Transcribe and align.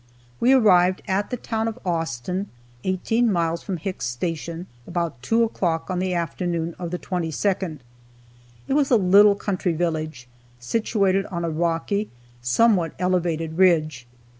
We 0.39 0.51
arrived 0.51 1.03
at 1.07 1.29
the 1.29 1.37
town 1.37 1.67
of 1.67 1.77
Austin, 1.85 2.49
18 2.85 3.31
miles 3.31 3.61
from 3.61 3.77
Hicks' 3.77 4.07
Station, 4.07 4.65
about 4.87 5.21
2 5.21 5.43
o'clock 5.43 5.91
on 5.91 5.99
the 5.99 6.15
afternoon 6.15 6.73
of 6.79 6.89
the 6.89 6.97
22nd. 6.97 7.81
It 8.67 8.73
was 8.73 8.89
a 8.89 8.95
little 8.97 9.35
country 9.35 9.73
village, 9.73 10.27
situated 10.59 11.27
on 11.27 11.45
a 11.45 11.51
rocky, 11.51 12.09
somewhat 12.41 12.95
elevated 12.97 13.59
ridge. 13.59 14.07